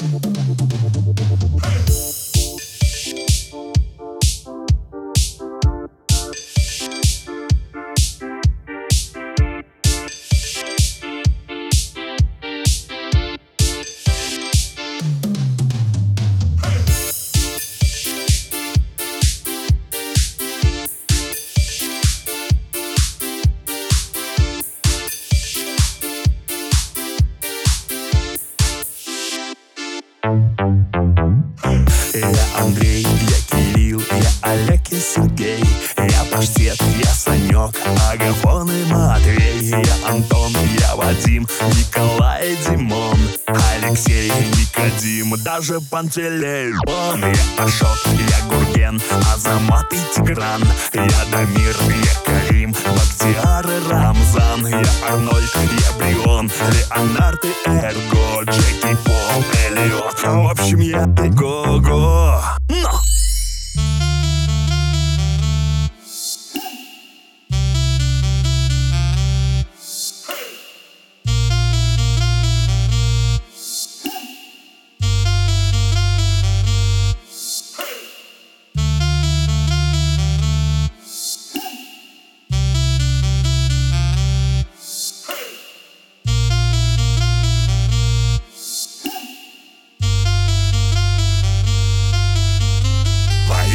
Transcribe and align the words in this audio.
Я 0.00 0.06
Я 36.38 36.44
Паштет, 36.44 36.80
я 37.02 37.10
Санек, 37.10 37.74
Агафон 38.12 38.70
и 38.70 38.84
Матвей. 38.84 39.70
Я 39.70 40.08
Антон, 40.08 40.52
я 40.78 40.94
Вадим, 40.94 41.48
Николай 41.74 42.56
Димон 42.64 43.18
Алексей, 43.46 44.30
Никодим, 44.30 45.34
даже 45.42 45.80
Пантелеймон. 45.80 47.20
Я 47.22 47.64
Ашот, 47.64 47.98
я 48.06 48.46
Гурген, 48.46 49.02
Азамат 49.34 49.92
и 49.92 49.98
Тигран. 50.14 50.62
Я 50.94 51.24
Дамир, 51.32 51.76
я 52.04 52.14
Карим, 52.24 52.72
Бактиар 52.72 53.66
и 53.68 53.88
Рамзан. 53.90 54.66
Я 54.68 55.08
Арнольд, 55.08 55.56
я 55.56 55.92
Брион, 55.98 56.52
Леонард 56.70 57.44
и 57.44 57.68
Эрго 57.68 58.44
Джеки 58.44 58.96
Пол, 59.04 59.44
Элиот 59.66 60.22
В 60.22 60.50
общем, 60.50 60.78
я 60.78 61.04
Го-го 61.04 62.57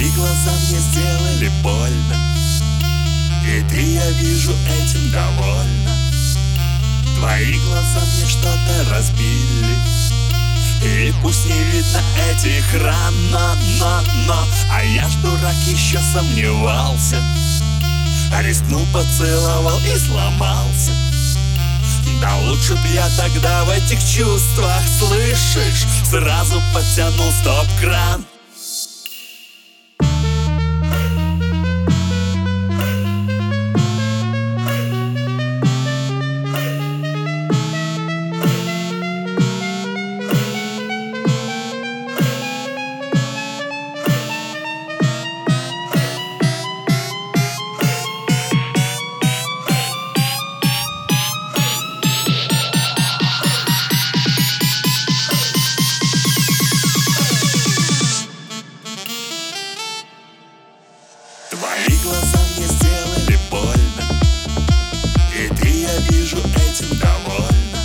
Твои 0.03 0.15
глаза 0.15 0.51
мне 0.67 0.79
сделали 0.79 1.51
больно. 1.61 2.35
И 3.47 3.63
ты, 3.69 3.93
я 3.93 4.09
вижу, 4.11 4.51
этим 4.67 5.11
довольна. 5.11 5.97
Твои 7.17 7.57
глаза 7.59 8.01
мне 8.01 8.27
что-то 8.27 8.89
разбили. 8.89 9.77
И 10.83 11.13
пусть 11.21 11.45
не 11.45 11.63
видно 11.71 12.01
этих 12.29 12.83
ран, 12.83 13.13
но, 13.31 13.55
но, 13.79 14.01
но 14.27 14.45
А 14.69 14.83
я 14.83 15.07
ж 15.07 15.13
дурак 15.23 15.55
еще 15.67 16.01
сомневался. 16.13 17.23
Рискнул, 18.41 18.85
поцеловал 18.91 19.79
и 19.79 19.97
сломался. 19.97 20.91
Да 22.19 22.35
лучше 22.39 22.73
б 22.73 22.81
я 22.93 23.07
тогда 23.15 23.63
в 23.63 23.69
этих 23.69 23.99
чувствах, 23.99 24.81
слышишь 24.99 25.85
Сразу 26.09 26.61
подтянул 26.73 27.31
стоп-кран 27.41 28.25
Твои 61.63 61.97
глаза 61.99 62.39
мне 62.57 62.67
сделали 62.67 63.39
больно. 63.49 64.03
И 65.33 65.47
ты, 65.55 65.69
я 65.69 65.97
вижу, 66.09 66.35
этим 66.37 66.97
довольна. 66.99 67.79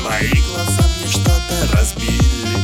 Твои 0.00 0.42
глаза 0.42 0.82
мне 0.96 1.08
что-то 1.08 1.68
разбили. 1.72 2.58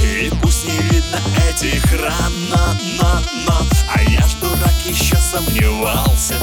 И 0.00 0.30
пусть 0.40 0.66
не 0.66 0.78
видно 0.78 1.18
этих 1.50 1.82
ран, 2.00 2.32
но, 2.48 2.76
но, 3.00 3.20
но. 3.48 3.66
А 3.92 4.00
я 4.00 4.20
ж 4.28 4.34
дурак 4.40 4.86
еще 4.86 5.16
сомневался. 5.16 6.36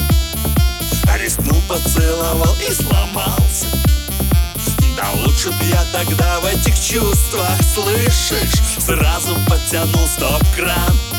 А 1.07 1.17
Рискнул, 1.17 1.61
поцеловал 1.69 2.57
и 2.67 2.73
сломался. 2.73 3.67
Да 4.97 5.09
лучше 5.23 5.51
б 5.51 5.55
я 5.69 5.85
тогда 5.93 6.41
в 6.41 6.45
этих 6.45 6.75
чувствах, 6.75 7.57
слышишь? 7.73 8.61
Сразу 8.77 9.37
подтянул 9.47 10.05
стоп-кран 10.05 11.10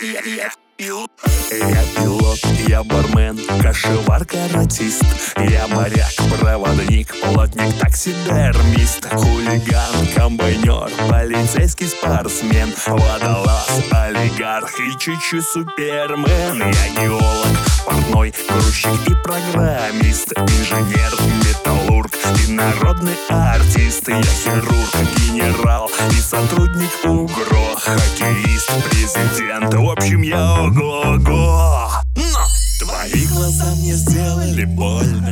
я 0.00 1.84
пилот, 1.96 2.40
я 2.68 2.82
бармен, 2.82 3.38
кошевар, 3.62 4.24
каратист 4.24 5.04
Я 5.36 5.68
моряк, 5.68 6.12
проводник, 6.40 7.14
плотник, 7.20 7.78
таксидермист. 7.78 9.08
Хулиган, 9.12 10.06
комбайнер, 10.16 10.90
полицейский 11.08 11.86
спортсмен. 11.86 12.74
Водолаз, 12.86 13.82
олигарх 13.92 14.72
и 14.80 14.98
чуть-чуть 14.98 15.44
супермен. 15.44 16.58
Я 16.58 17.00
геолог, 17.00 17.46
портной, 17.86 18.34
грузчик 18.48 19.08
и 19.08 19.14
программист. 19.22 20.32
Инженер, 20.36 21.12
металлург 21.44 21.83
и 21.83 21.83
народный 22.64 23.16
артист 23.28 24.08
Я 24.08 24.22
хирург, 24.22 24.96
генерал 25.18 25.90
и 26.10 26.14
сотрудник 26.14 26.90
УГРО 27.04 27.76
Хоккеист, 27.76 28.72
президент, 28.88 29.74
в 29.74 29.90
общем 29.90 30.22
я 30.22 30.62
ого-го. 30.62 31.90
Но! 32.16 32.46
Твои 32.80 33.26
глаза 33.26 33.74
мне 33.76 33.92
сделали 33.92 34.64
больно. 34.64 35.28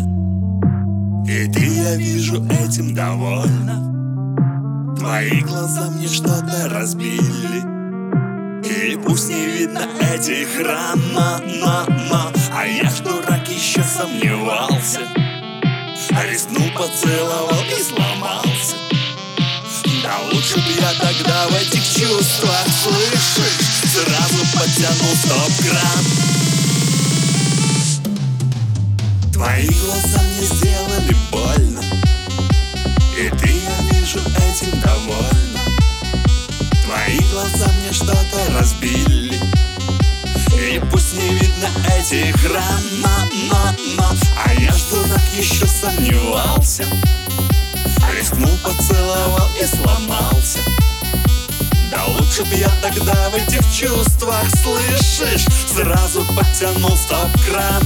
И 1.27 1.49
ты, 1.51 1.65
я 1.65 1.97
вижу, 1.97 2.45
этим 2.51 2.95
довольна 2.95 3.89
Твои 4.99 5.41
глаза 5.41 5.89
мне 5.91 6.09
что-то 6.09 6.69
разбили. 6.69 7.63
И 8.65 8.97
пусть 8.97 9.29
не 9.29 9.47
видно 9.47 9.81
этих 10.01 10.61
ран, 10.61 11.01
но, 11.13 11.41
но 12.11 12.33
А 12.55 12.67
я 12.67 12.91
ж 12.91 13.01
дурак 13.01 13.49
еще 13.49 13.83
Рискнул, 13.83 14.32
поцеловал 16.93 17.65
и 17.65 17.83
сломался. 17.83 18.77
Да 20.03 20.19
лучше 20.33 20.57
б 20.57 20.65
я 20.79 20.93
тогда 20.95 21.49
в 21.49 21.55
этих 21.55 21.83
чувствах, 21.85 22.67
слышишь 22.83 23.73
Сразу 23.93 24.45
подтянул 24.55 25.15
стоп-кран. 25.25 26.05
Твои 29.33 29.69
глаза 29.69 30.23
мне 30.23 30.47
сделали 30.47 31.17
больно 31.31 31.83
И 33.19 33.29
ты, 33.39 33.49
я 33.49 33.99
вижу, 33.99 34.19
этим 34.19 34.81
довольна. 34.81 35.61
Твои 36.85 37.19
глаза 37.31 37.71
мне 37.81 37.93
что-то 37.93 38.53
разбили 38.59 39.42
этих 42.03 42.35
ран, 42.53 42.83
но, 42.99 43.73
но, 43.97 44.17
А 44.45 44.53
я 44.55 44.73
ж 44.73 44.83
дурак 44.91 45.21
еще 45.37 45.67
сомневался. 45.67 46.85
Рискнул, 48.17 48.51
поцеловал 48.59 49.49
и 49.61 49.65
сломался. 49.65 50.59
Да 51.93 52.05
лучше 52.07 52.43
б 52.45 52.57
я 52.57 52.71
тогда 52.83 53.31
в 53.31 53.35
этих 53.35 53.61
чувствах, 53.73 54.45
слышишь 54.63 55.47
Сразу 55.67 56.25
подтянул 56.35 56.97
стоп-кран 56.97 57.83